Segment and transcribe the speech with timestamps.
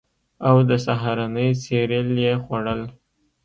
[0.47, 2.81] او د سهارنۍ سیریل یې خوړل